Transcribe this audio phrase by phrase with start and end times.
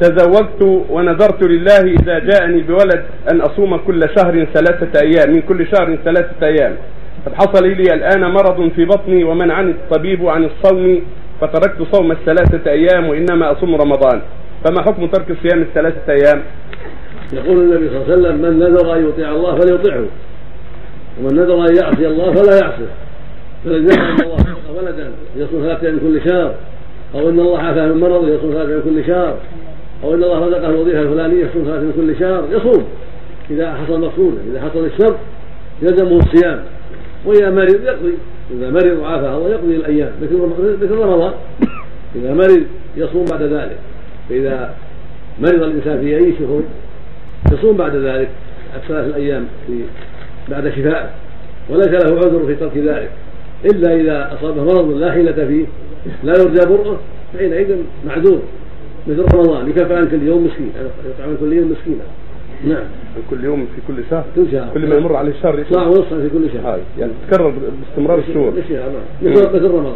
[0.00, 3.02] تزوجت ونذرت لله إذا جاءني بولد
[3.32, 6.76] أن أصوم كل شهر ثلاثة أيام من كل شهر ثلاثة أيام.
[7.26, 11.02] قد حصل لي الآن مرض في بطني ومنعني الطبيب عن الصوم
[11.40, 14.20] فتركت صوم الثلاثة أيام وإنما أصوم رمضان.
[14.64, 16.42] فما حكم ترك صيام الثلاثة أيام؟
[17.32, 20.04] يقول النبي صلى الله عليه وسلم من نذر أن يطيع الله فليطيعه
[21.20, 22.90] ومن نذر أن يعصي الله فلا يعصيه.
[23.64, 26.54] فلذلك ان الله ولدا يصوم ثلاثة من كل شهر.
[27.14, 29.38] أو إن الله عافاه من مرض يصوم ثلاثة من كل شهر.
[30.04, 32.44] أو إن الله رزقه الوظيفة الفلانية يصوم ثلاثة من كل شهر.
[32.52, 32.84] يصوم.
[33.50, 35.16] إذا حصل مقصوده إذا حصل الشر
[35.82, 36.62] يلزمه الصيام.
[37.24, 38.14] وإذا مرض يقضي.
[38.50, 40.12] إذا مرض وعافاه الله يقضي الأيام.
[40.82, 41.32] مثل رمضان.
[42.16, 42.62] إذا مرض
[42.96, 43.76] يصوم بعد ذلك.
[44.28, 44.74] فإذا
[45.40, 46.62] مرض الإنسان في اي شهور
[47.52, 48.28] يصوم بعد ذلك.
[48.76, 49.80] الثلاث الأيام في
[50.48, 51.10] بعد شفائه
[51.70, 53.10] وليس له عذر في ترك ذلك.
[53.64, 55.66] إلا إذا أصابه مرض لا حيلة فيه.
[56.24, 56.98] لا يرجى برؤة
[57.34, 58.40] فحينئذ معذور.
[59.06, 60.72] مثل رمضان يكفى عن كل يوم مسكين
[61.06, 62.04] يطعم كل يوم مسكينا
[62.64, 62.84] نعم.
[63.30, 64.24] كل يوم في كل شهر.
[64.36, 66.80] كل شهر كل ما يمر عليه الشهر صاع ونصف في كل شهر.
[66.98, 67.52] يعني تكرر
[67.88, 68.52] باستمرار الشهور.
[69.22, 69.94] نعم مثل رمضان.